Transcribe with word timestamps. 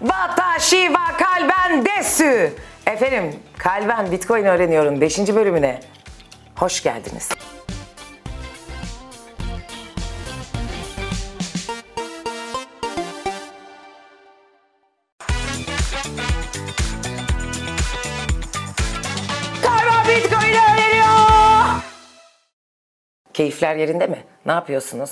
Watashi 0.00 0.86
wa 0.86 1.16
kalben 1.16 1.84
desu. 1.84 2.50
Efendim 2.86 3.40
kalben 3.58 4.12
bitcoin 4.12 4.44
öğreniyorum 4.44 5.00
5. 5.00 5.18
bölümüne. 5.18 5.80
Hoş 6.56 6.82
geldiniz. 6.82 7.28
Kalben 19.62 20.08
bitcoin 20.08 20.52
öğreniyor. 20.52 21.82
Keyifler 23.34 23.76
yerinde 23.76 24.06
mi? 24.06 24.24
Ne 24.46 24.52
yapıyorsunuz? 24.52 25.10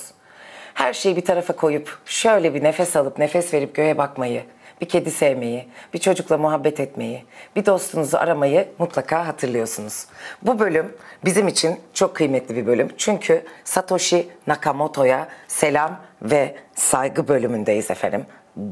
Her 0.74 0.92
şeyi 0.92 1.16
bir 1.16 1.24
tarafa 1.24 1.56
koyup 1.56 1.98
şöyle 2.04 2.54
bir 2.54 2.64
nefes 2.64 2.96
alıp 2.96 3.18
nefes 3.18 3.54
verip 3.54 3.74
göğe 3.74 3.98
bakmayı, 3.98 4.44
bir 4.80 4.88
kedi 4.88 5.10
sevmeyi, 5.10 5.68
bir 5.94 5.98
çocukla 5.98 6.38
muhabbet 6.38 6.80
etmeyi, 6.80 7.24
bir 7.56 7.66
dostunuzu 7.66 8.16
aramayı 8.16 8.68
mutlaka 8.78 9.26
hatırlıyorsunuz. 9.26 10.06
Bu 10.42 10.58
bölüm 10.58 10.96
bizim 11.24 11.48
için 11.48 11.80
çok 11.94 12.14
kıymetli 12.14 12.56
bir 12.56 12.66
bölüm. 12.66 12.88
Çünkü 12.96 13.44
Satoshi 13.64 14.28
Nakamoto'ya 14.46 15.28
selam 15.48 16.00
ve 16.22 16.56
saygı 16.74 17.28
bölümündeyiz 17.28 17.90
efendim. 17.90 18.26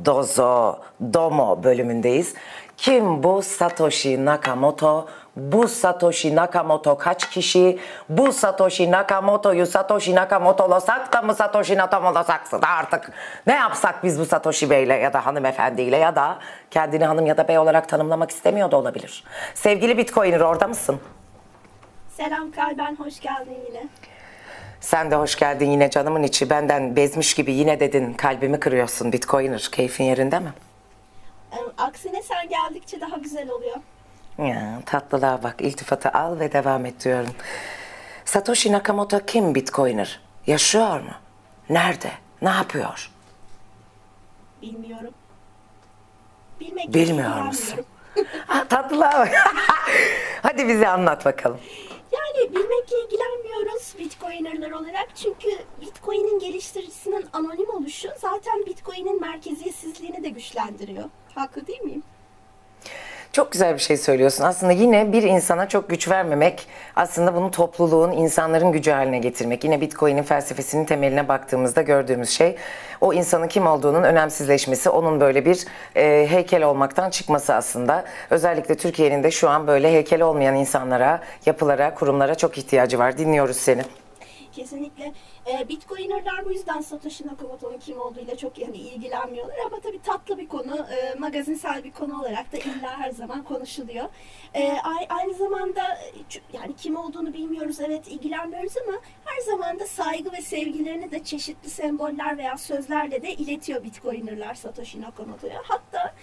Dozo, 0.05 0.79
Domo 1.13 1.65
bölümündeyiz. 1.65 2.35
Kim 2.77 3.23
bu 3.23 3.43
Satoshi 3.43 4.25
Nakamoto? 4.25 5.09
Bu 5.37 5.69
Satoshi 5.69 6.37
Nakamoto 6.37 6.99
kaç 6.99 7.31
kişi? 7.31 7.79
Bu 8.09 8.33
Satoshi 8.33 8.91
Nakamoto'yu 8.91 9.67
Satoshi 9.67 10.15
Nakamoto'lasak 10.15 11.13
da 11.13 11.23
mı 11.23 11.35
Satoshi 11.35 11.77
Nakamoto'lasak 11.77 12.53
da 12.53 12.69
artık 12.69 13.13
ne 13.47 13.55
yapsak 13.55 14.05
biz 14.05 14.21
bu 14.21 14.25
Satoshi 14.27 14.71
Bey'le 14.71 14.89
ya 15.03 15.13
da 15.13 15.27
hanımefendiyle 15.27 15.97
ya 15.97 16.17
da 16.17 16.39
kendini 16.71 17.05
hanım 17.05 17.27
ya 17.27 17.37
da 17.37 17.49
bey 17.49 17.59
olarak 17.59 17.89
tanımlamak 17.89 18.31
istemiyor 18.31 18.71
da 18.71 18.77
olabilir. 18.77 19.25
Sevgili 19.55 19.99
Bitcoiner 19.99 20.41
orada 20.41 20.69
mısın? 20.69 21.01
Selam 22.17 22.51
Kalben, 22.51 22.97
hoş 22.97 23.21
geldin 23.21 23.59
yine. 23.69 23.89
Sen 24.81 25.11
de 25.11 25.17
hoş 25.17 25.37
geldin 25.37 25.71
yine 25.71 25.91
canımın 25.91 26.23
içi. 26.23 26.51
Benden 26.51 26.97
bezmiş 26.97 27.35
gibi 27.35 27.53
yine 27.53 27.81
dedin 27.81 28.15
kalbimi 28.15 28.61
kırıyorsun 28.61 29.13
Bitcoiner. 29.13 29.69
Keyfin 29.73 30.05
yerinde 30.05 30.39
mi? 30.39 30.53
Ee, 31.53 31.57
aksine 31.79 32.23
sen 32.23 32.49
geldikçe 32.49 33.01
daha 33.01 33.17
güzel 33.17 33.51
oluyor. 33.51 33.77
Ya 34.39 34.83
tatlılığa 34.87 35.43
bak 35.43 35.61
iltifatı 35.61 36.09
al 36.11 36.39
ve 36.41 36.53
devam 36.53 36.87
et 36.87 37.05
diyorum. 37.05 37.35
Satoshi 38.25 38.73
Nakamoto 38.73 39.21
kim 39.27 39.55
Bitcoiner? 39.55 40.21
Yaşıyor 40.47 41.01
mu? 41.01 41.11
Nerede? 41.71 42.11
Ne 42.43 42.49
yapıyor? 42.51 43.11
Bilmiyorum. 44.63 45.15
Bilmek 46.61 46.95
Bilmiyor 46.95 47.41
musun? 47.43 47.85
bilmiyorum. 48.17 48.45
Ha, 48.47 48.69
tatlılığa 48.69 49.13
bak. 49.13 49.31
Hadi 50.43 50.69
bize 50.69 50.89
anlat 50.89 51.25
bakalım. 51.25 51.61
Yani 52.13 52.51
bilmekle 52.51 52.97
ilgilenmiyoruz 53.05 53.95
Bitcoiner'lar 53.99 54.71
olarak. 54.71 55.09
Çünkü 55.15 55.49
Bitcoin'in 55.81 56.39
geliştiricisinin 56.39 57.27
anonim 57.33 57.71
oluşu 57.71 58.09
zaten 58.19 58.67
Bitcoin'in 58.67 59.21
merkeziyetsizliğini 59.21 60.23
de 60.25 60.29
güçlendiriyor. 60.29 61.05
Haklı 61.35 61.67
değil 61.67 61.83
miyim? 61.83 62.03
Çok 63.35 63.53
güzel 63.53 63.75
bir 63.75 63.79
şey 63.79 63.97
söylüyorsun. 63.97 64.45
Aslında 64.45 64.73
yine 64.73 65.13
bir 65.13 65.23
insana 65.23 65.69
çok 65.69 65.89
güç 65.89 66.09
vermemek, 66.09 66.67
aslında 66.97 67.35
bunu 67.35 67.51
topluluğun, 67.51 68.13
insanların 68.13 68.73
gücü 68.73 68.91
haline 68.91 69.19
getirmek. 69.19 69.65
Yine 69.65 69.81
Bitcoin'in 69.81 70.23
felsefesinin 70.23 70.85
temeline 70.85 71.29
baktığımızda 71.29 71.83
gördüğümüz 71.83 72.31
şey 72.31 72.57
o 73.01 73.13
insanın 73.13 73.49
kim 73.49 73.67
olduğunun 73.67 74.03
önemsizleşmesi, 74.03 74.91
onun 74.91 75.21
böyle 75.21 75.45
bir 75.45 75.65
e, 75.97 76.27
heykel 76.31 76.63
olmaktan 76.63 77.11
çıkması 77.11 77.55
aslında. 77.55 78.05
Özellikle 78.31 78.75
Türkiye'nin 78.75 79.23
de 79.23 79.31
şu 79.31 79.49
an 79.49 79.67
böyle 79.67 79.93
heykel 79.93 80.23
olmayan 80.23 80.55
insanlara, 80.55 81.21
yapılara, 81.47 81.95
kurumlara 81.95 82.35
çok 82.35 82.59
ihtiyacı 82.59 82.99
var. 82.99 83.19
Dinliyoruz 83.19 83.57
seni. 83.57 83.83
Kesinlikle. 84.57 85.13
Ee, 85.47 85.69
Bitcoiner'lar 85.69 86.45
bu 86.45 86.53
yüzden 86.53 86.81
Satoshi 86.81 87.27
Nakamoto'nun 87.27 87.79
kim 87.79 88.01
olduğuyla 88.01 88.37
çok 88.37 88.59
yani 88.59 88.77
ilgilenmiyorlar 88.77 89.57
ama 89.67 89.81
tabii 89.81 90.03
tatlı 90.03 90.39
bir 90.39 90.49
konu, 90.49 90.77
e, 90.77 91.15
magazinsel 91.19 91.85
bir 91.85 91.93
konu 91.93 92.21
olarak 92.21 92.53
da 92.53 92.57
illa 92.57 92.99
her 92.99 93.11
zaman 93.11 93.45
konuşuluyor. 93.45 94.05
A- 94.85 95.15
aynı 95.15 95.35
zamanda 95.35 95.83
e, 95.83 96.11
yani 96.53 96.77
kim 96.77 96.97
olduğunu 96.97 97.33
bilmiyoruz, 97.35 97.81
evet 97.81 98.09
ilgilenmiyoruz 98.09 98.73
ama 98.89 98.99
her 99.25 99.41
zaman 99.41 99.79
da 99.81 99.87
saygı 99.87 100.33
ve 100.33 100.41
sevgilerini 100.41 101.11
de 101.11 101.25
çeşitli 101.25 101.71
semboller 101.71 102.39
veya 102.39 102.57
sözlerle 102.59 103.23
de 103.23 103.33
iletiyor 103.35 103.85
Bitcoiner'lar 103.85 104.55
Satoshi 104.55 105.01
Nakamoto'ya. 105.01 105.63
Hatta 105.65 106.15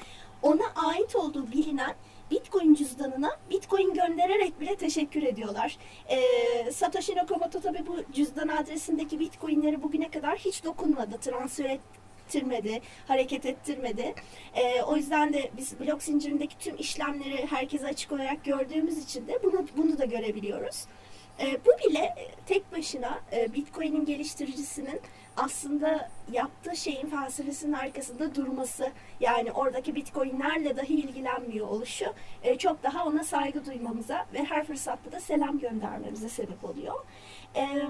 ona 0.42 0.64
ait 0.76 1.16
olduğu 1.16 1.52
bilinen 1.52 1.96
Bitcoin 2.32 2.74
cüzdanına 2.74 3.38
Bitcoin 3.50 3.94
göndererek 3.94 4.60
bile 4.60 4.76
teşekkür 4.76 5.24
ediyorlar. 5.24 5.78
Ee, 6.10 6.72
Satoshi 6.72 7.16
Nakamoto 7.16 7.62
tabii 7.62 7.88
bu 7.88 8.14
cüzdan 8.14 8.48
adresindeki 8.48 9.20
Bitcoin'leri 9.20 9.84
bugüne 9.84 10.12
kadar 10.12 10.38
hiç 10.38 10.64
dokunmadı, 10.64 11.18
transfer 11.18 11.80
ettirmedi, 12.26 12.82
hareket 13.08 13.46
ettirmedi. 13.46 14.16
Ee, 14.56 14.82
o 14.82 14.96
yüzden 14.96 15.34
de 15.34 15.52
biz 15.58 15.80
blok 15.80 16.04
zincirindeki 16.04 16.58
tüm 16.58 16.76
işlemleri 16.78 17.48
herkese 17.48 17.88
açık 17.88 18.12
olarak 18.12 18.44
gördüğümüz 18.44 18.98
için 18.98 19.28
de 19.28 19.40
bunu, 19.44 19.66
bunu 19.78 19.98
da 19.98 20.06
görebiliyoruz. 20.06 20.86
Ee, 21.42 21.60
bu 21.66 21.90
bile 21.90 22.00
e, 22.00 22.28
tek 22.46 22.72
başına 22.72 23.20
e, 23.32 23.54
Bitcoin'in 23.54 24.06
geliştiricisinin 24.06 25.02
aslında 25.38 26.10
yaptığı 26.32 26.76
şeyin 26.76 27.08
felsefesinin 27.10 27.74
arkasında 27.74 28.36
durması 28.36 28.92
yani 29.20 29.52
oradaki 29.52 29.96
Bitcoin'lerle 29.96 30.78
dahi 30.78 30.94
ilgilenmiyor 30.94 31.68
oluşu 31.68 32.14
e, 32.44 32.58
çok 32.58 32.84
daha 32.84 33.06
ona 33.06 33.24
saygı 33.24 33.66
duymamıza 33.66 34.26
ve 34.34 34.44
her 34.44 34.66
fırsatta 34.66 35.12
da 35.12 35.20
selam 35.20 35.60
göndermemize 35.60 36.30
sebep 36.30 36.66
oluyor. 36.66 36.96
E, 37.56 37.82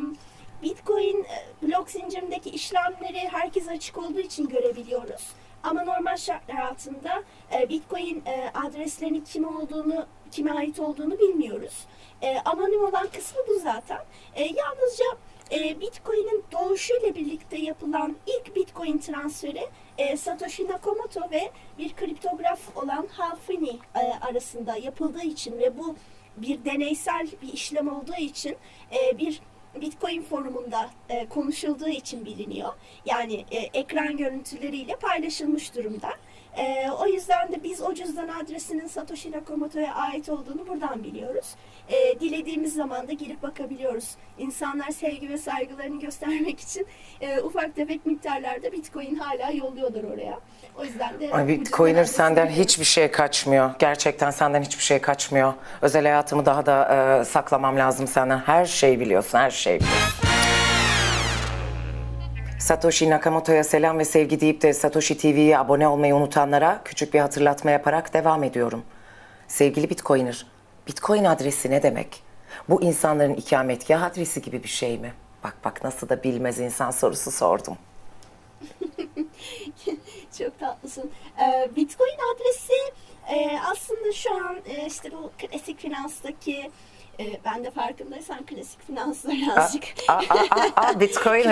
Bitcoin 0.64 1.24
e, 1.24 1.68
blok 1.68 1.90
zincirindeki 1.92 2.50
işlemleri 2.50 3.28
herkese 3.32 3.72
açık 3.72 3.98
olduğu 3.98 4.20
için 4.20 4.48
görebiliyoruz. 4.48 5.28
Ama 5.64 5.84
normal 5.84 6.18
şartlar 6.18 6.56
altında 6.56 7.24
e, 7.54 7.70
Bitcoin 7.70 8.24
e, 8.26 8.52
adreslerinin 8.54 9.22
kim 9.22 9.58
olduğunu, 9.58 10.06
kime 10.32 10.52
ait 10.52 10.80
olduğunu 10.80 11.20
bilmiyoruz. 11.20 11.86
E, 12.22 12.38
anonim 12.40 12.84
olan 12.84 13.08
kısmı 13.08 13.42
bu 13.48 13.60
zaten. 13.60 14.00
E, 14.36 14.44
yalnızca 14.44 15.06
e, 15.52 15.82
Bitcoin'in 15.82 16.44
doğuşuyla 16.52 17.16
birlikte 17.16 17.58
yapılan 17.58 18.16
ilk 18.28 18.56
Bitcoin 18.56 18.98
transferi 18.98 19.68
e, 19.98 20.18
Satoshi 20.18 20.68
Nakamoto 20.68 21.22
ve 21.32 21.52
bir 21.78 21.96
kriptograf 21.96 22.78
olan 22.78 23.08
Hal 23.12 23.36
Finney 23.48 23.80
e, 23.96 24.00
arasında 24.22 24.76
yapıldığı 24.76 25.24
için 25.24 25.60
ve 25.60 25.78
bu 25.78 25.96
bir 26.38 26.66
deneysel 26.66 27.28
bir 27.42 27.54
işlem 27.54 27.88
olduğu 27.88 28.16
için 28.16 28.58
e, 28.92 29.18
bir 29.18 29.42
Bitcoin 29.82 30.24
forumunda 30.24 30.90
e, 31.10 31.26
konuşulduğu 31.26 31.90
için 31.90 32.26
biliniyor. 32.26 32.74
Yani 33.06 33.46
e, 33.52 33.58
ekran 33.58 34.18
görüntüleriyle 34.18 34.96
paylaşılmış 34.96 35.76
durumda. 35.76 36.10
E, 36.58 36.90
o 37.00 37.08
yüzden 37.08 37.52
de 37.52 37.64
biz 37.64 37.82
o 37.82 37.94
cüzdan 37.94 38.28
adresinin 38.28 38.88
Satoshi 38.88 39.32
Nakamoto'ya 39.32 39.96
ait 39.96 40.30
olduğunu 40.30 40.68
buradan 40.68 41.04
biliyoruz. 41.04 41.56
E, 41.90 42.20
dilediğimiz 42.20 42.74
zaman 42.74 43.08
da 43.08 43.12
girip 43.12 43.44
bakabiliyoruz. 43.44 44.16
İnsanlar 44.38 44.90
sevgi 44.90 45.30
ve 45.30 45.38
saygılarını 45.38 46.00
göstermek 46.00 46.60
için 46.60 46.88
e, 47.22 47.40
ufak 47.40 47.76
tefek 47.76 48.06
miktarlarda 48.06 48.72
Bitcoin 48.72 49.16
hala 49.16 49.52
yolluyorlar 49.52 50.04
oraya. 50.04 50.40
O 50.80 50.84
yüzden 50.86 51.20
de 51.20 51.32
Ay 51.34 51.48
Bitcoiner 51.48 52.06
senden 52.06 52.48
hiçbir 52.48 52.86
şey 52.86 53.12
kaçmıyor. 53.12 53.72
Gerçekten 53.80 54.32
senden 54.32 54.62
hiçbir 54.62 54.84
şey 54.84 55.00
kaçmıyor. 55.00 55.54
Özel 55.82 56.04
hayatımı 56.04 56.46
daha 56.46 56.66
da 56.66 57.20
e, 57.22 57.26
saklamam 57.26 57.78
lazım 57.78 58.08
senden. 58.08 58.38
Her 58.38 58.66
şeyi 58.66 59.00
biliyorsun, 59.00 59.38
her 59.38 59.52
şeyi 59.52 59.80
biliyorsun. 59.80 60.31
Satoshi 62.72 63.10
Nakamoto'ya 63.10 63.64
selam 63.64 64.00
ve 64.00 64.06
sevgi 64.06 64.42
deyip 64.42 64.62
de 64.62 64.74
Satoshi 64.74 65.18
TV'ye 65.18 65.58
abone 65.58 65.88
olmayı 65.88 66.16
unutanlara 66.16 66.82
küçük 66.86 67.14
bir 67.14 67.20
hatırlatma 67.20 67.72
yaparak 67.72 68.14
devam 68.14 68.44
ediyorum. 68.44 68.84
Sevgili 69.48 69.90
Bitcoiner, 69.90 70.46
Bitcoin 70.88 71.24
adresi 71.24 71.72
ne 71.72 71.84
demek? 71.84 72.24
Bu 72.70 72.82
insanların 72.82 73.34
ikametgah 73.34 74.04
adresi 74.04 74.42
gibi 74.42 74.64
bir 74.64 74.68
şey 74.68 74.98
mi? 74.98 75.14
Bak 75.44 75.56
bak 75.66 75.84
nasıl 75.84 76.10
da 76.10 76.24
bilmez 76.24 76.60
insan 76.60 76.92
sorusu 76.92 77.32
sordum. 77.32 77.78
Çok 80.38 80.60
tatlısın. 80.60 81.12
Ee, 81.42 81.76
Bitcoin 81.76 82.18
adresi 82.36 82.74
e, 83.30 83.60
aslında 83.72 84.12
şu 84.12 84.36
an 84.36 84.58
e, 84.66 84.86
işte 84.86 85.12
bu 85.12 85.32
klasik 85.38 85.80
finanstaki 85.80 86.72
e, 87.22 87.40
ben 87.46 87.64
de 87.64 87.72
farkındaysan 87.72 88.46
klasik 88.46 88.82
finansla 88.88 89.30
birazcık 89.32 89.84
Aa, 90.08 90.14
aa, 90.14 90.20
aa, 90.30 90.70
aa, 90.76 91.00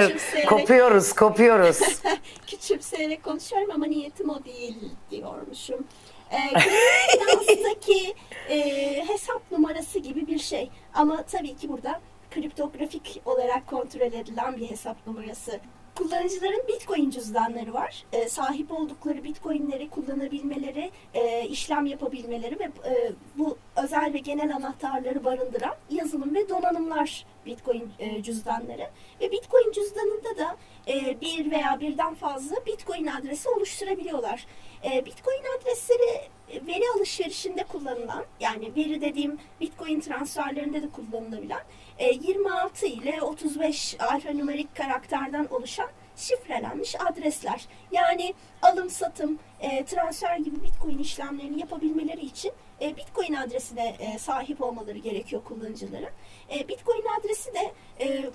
Küçümseyerek- 0.10 0.46
kopuyoruz, 0.46 1.14
kopuyoruz. 1.14 1.80
küçümseyerek 2.48 3.24
konuşuyorum 3.24 3.72
ama 3.72 3.86
niyetim 3.86 4.30
o 4.30 4.46
değil 4.46 4.78
diyormuşum. 5.12 5.88
Ee, 6.32 6.38
klasik 6.54 7.20
finanstaki 7.20 8.14
e, 8.50 8.60
hesap 9.08 9.52
numarası 9.52 10.00
gibi 10.00 10.28
bir 10.28 10.40
şey. 10.40 10.70
Ama 10.94 11.24
tabii 11.24 11.56
ki 11.56 11.70
burada 11.70 12.02
kriptografik 12.32 13.22
olarak 13.26 13.68
kontrol 13.68 14.02
edilen 14.02 14.58
bir 14.58 14.70
hesap 14.70 15.08
numarası 15.08 15.60
kullanıcıların 15.96 16.64
Bitcoin 16.68 17.10
cüzdanları 17.10 17.74
var. 17.74 18.04
E, 18.14 18.30
sahip 18.30 18.72
oldukları 18.72 19.24
Bitcoin'leri 19.24 19.90
kullanabilmeleri, 19.90 20.92
e, 21.14 21.48
işlem 21.48 21.86
yapabilmeleri 21.86 22.60
ve 22.60 22.64
e, 22.64 23.12
bu 23.38 23.58
özel 23.84 24.14
ve 24.14 24.18
genel 24.18 24.56
anahtarları 24.56 25.24
barındıran 25.24 25.76
yazılım 25.90 26.36
ve 26.36 26.50
donanımlar 26.50 27.26
Bitcoin 27.46 27.92
e, 28.00 28.24
cüzdanları. 28.24 28.90
Ve 29.22 29.32
Bitcoin 29.32 29.72
cüzdanında 29.72 30.38
da 30.38 30.58
e, 30.88 31.22
bir 31.22 31.52
veya 31.52 31.80
birden 31.80 32.16
fazla 32.16 32.56
Bitcoin 32.66 33.08
adresi 33.08 33.50
oluşturabiliyorlar. 33.50 34.46
E, 34.84 35.06
Bitcoin 35.06 35.44
adresleri 35.60 36.30
e, 36.50 36.68
veri 36.68 36.84
alışverişinde 36.98 37.64
kullanılan, 37.64 38.26
yani 38.40 38.76
veri 38.76 39.02
dediğim 39.02 39.40
Bitcoin 39.62 40.00
transferlerinde 40.00 40.82
de 40.82 40.90
kullanılabilen 40.90 41.64
e, 41.98 42.12
26 42.12 42.86
ile 42.86 43.22
35 43.22 43.96
alfanümerik 44.00 44.76
karakterden 44.76 45.48
oluşan 45.52 45.90
şifrelenmiş 46.20 46.96
adresler. 47.02 47.68
Yani 47.92 48.34
alım 48.62 48.90
satım, 48.90 49.40
e, 49.60 49.86
transfer 49.86 50.38
gibi 50.38 50.64
Bitcoin 50.64 50.98
işlemlerini 50.98 51.60
yapabilmeleri 51.60 52.22
için 52.22 52.52
e, 52.82 52.98
Bitcoin 52.98 53.34
adresine 53.34 53.96
e, 54.00 54.20
sahip 54.20 54.62
olmaları 54.62 54.98
gerekiyor 54.98 55.44
kullanıcıların. 55.44 56.10
E, 56.56 56.68
Bitcoin 56.68 57.04
adresi 57.20 57.54
de 57.54 57.74
e, 58.00 58.30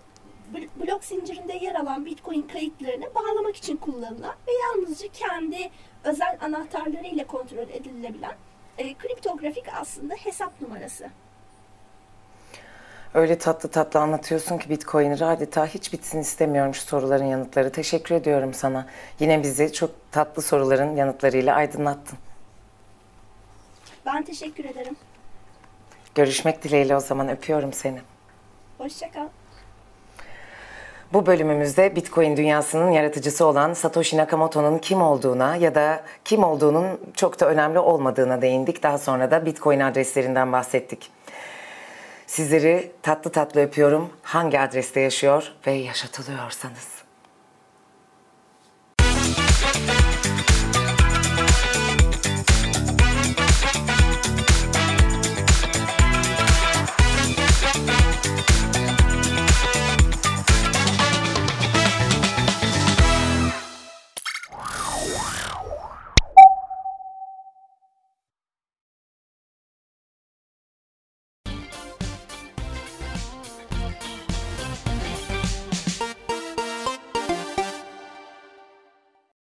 bl- 0.54 0.86
blok 0.86 1.04
zincirinde 1.04 1.52
yer 1.52 1.74
alan 1.74 2.06
Bitcoin 2.06 2.42
kayıtlarını 2.42 3.14
bağlamak 3.14 3.56
için 3.56 3.76
kullanılan 3.76 4.34
ve 4.48 4.52
yalnızca 4.52 5.08
kendi 5.08 5.70
özel 6.04 6.38
anahtarları 6.40 7.06
ile 7.06 7.24
kontrol 7.24 7.68
edilebilen 7.68 8.36
e, 8.78 8.94
kriptografik 8.94 9.64
aslında 9.74 10.14
hesap 10.14 10.60
numarası. 10.60 11.10
Öyle 13.14 13.38
tatlı 13.38 13.68
tatlı 13.68 14.00
anlatıyorsun 14.00 14.58
ki 14.58 14.70
Bitcoin'i 14.70 15.24
adeta 15.24 15.66
hiç 15.66 15.92
bitsin 15.92 16.20
istemiyorum 16.20 16.74
şu 16.74 16.80
soruların 16.80 17.24
yanıtları. 17.24 17.72
Teşekkür 17.72 18.14
ediyorum 18.14 18.54
sana. 18.54 18.86
Yine 19.20 19.42
bizi 19.42 19.72
çok 19.72 19.90
tatlı 20.12 20.42
soruların 20.42 20.96
yanıtlarıyla 20.96 21.54
aydınlattın. 21.54 22.18
Ben 24.06 24.22
teşekkür 24.22 24.64
ederim. 24.64 24.96
Görüşmek 26.14 26.64
dileğiyle 26.64 26.96
o 26.96 27.00
zaman 27.00 27.28
öpüyorum 27.28 27.72
seni. 27.72 28.00
Hoşçakal. 28.78 29.28
Bu 31.12 31.26
bölümümüzde 31.26 31.96
Bitcoin 31.96 32.36
dünyasının 32.36 32.90
yaratıcısı 32.90 33.46
olan 33.46 33.72
Satoshi 33.74 34.16
Nakamoto'nun 34.16 34.78
kim 34.78 35.02
olduğuna 35.02 35.56
ya 35.56 35.74
da 35.74 36.02
kim 36.24 36.44
olduğunun 36.44 37.00
çok 37.16 37.40
da 37.40 37.48
önemli 37.48 37.78
olmadığına 37.78 38.42
değindik. 38.42 38.82
Daha 38.82 38.98
sonra 38.98 39.30
da 39.30 39.46
Bitcoin 39.46 39.80
adreslerinden 39.80 40.52
bahsettik. 40.52 41.10
Sizleri 42.26 42.92
tatlı 43.02 43.32
tatlı 43.32 43.60
öpüyorum. 43.60 44.10
Hangi 44.22 44.60
adreste 44.60 45.00
yaşıyor 45.00 45.52
ve 45.66 45.72
yaşatılıyorsanız. 45.72 47.03